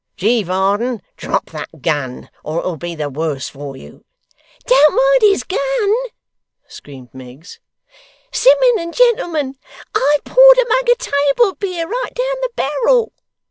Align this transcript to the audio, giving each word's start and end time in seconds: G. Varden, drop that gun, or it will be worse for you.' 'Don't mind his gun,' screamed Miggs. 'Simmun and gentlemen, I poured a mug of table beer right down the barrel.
G. 0.17 0.41
Varden, 0.41 1.03
drop 1.15 1.51
that 1.51 1.83
gun, 1.83 2.31
or 2.43 2.57
it 2.57 2.65
will 2.65 2.75
be 2.75 2.95
worse 2.95 3.49
for 3.49 3.77
you.' 3.77 4.03
'Don't 4.65 4.95
mind 4.95 5.21
his 5.31 5.43
gun,' 5.43 5.95
screamed 6.67 7.13
Miggs. 7.13 7.59
'Simmun 8.31 8.79
and 8.79 8.95
gentlemen, 8.95 9.57
I 9.93 10.17
poured 10.25 10.57
a 10.57 10.65
mug 10.69 10.89
of 10.89 10.97
table 10.97 11.53
beer 11.53 11.87
right 11.87 12.13
down 12.15 12.35
the 12.41 12.49
barrel. 12.55 13.13